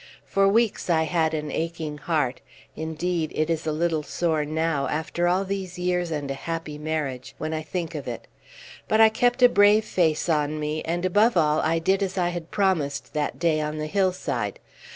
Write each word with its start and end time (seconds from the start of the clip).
For 0.25 0.47
weeks 0.49 0.89
I 0.89 1.03
had 1.03 1.35
an 1.35 1.51
aching 1.51 1.99
heart; 1.99 2.41
indeed, 2.75 3.31
it 3.35 3.51
is 3.51 3.67
a 3.67 3.71
little 3.71 4.01
sore 4.01 4.45
now, 4.45 4.87
after 4.87 5.27
all 5.27 5.45
these 5.45 5.77
years 5.77 6.09
and 6.09 6.31
a 6.31 6.33
happy 6.33 6.79
marriage, 6.79 7.35
when 7.37 7.53
I 7.53 7.61
think 7.61 7.93
of 7.93 8.07
it. 8.07 8.25
But 8.87 8.99
I 8.99 9.09
kept 9.09 9.43
a 9.43 9.47
brave 9.47 9.85
face 9.85 10.27
on 10.27 10.59
me; 10.59 10.81
and, 10.85 11.05
above 11.05 11.37
all, 11.37 11.59
I 11.59 11.77
did 11.77 12.01
as 12.01 12.17
I 12.17 12.29
had 12.29 12.49
promised 12.49 13.13
that 13.13 13.37
day 13.37 13.61
on 13.61 13.77
the 13.77 13.85
hillside. 13.85 14.57